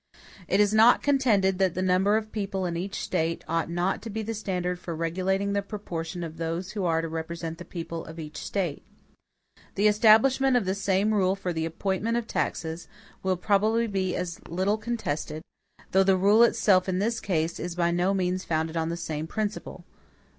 [0.47, 4.09] It is not contended that the number of people in each State ought not to
[4.09, 8.05] be the standard for regulating the proportion of those who are to represent the people
[8.05, 8.83] of each State.
[9.75, 12.87] The establishment of the same rule for the appointment of taxes,
[13.21, 15.43] will probably be as little contested;
[15.91, 19.27] though the rule itself in this case, is by no means founded on the same
[19.27, 19.85] principle.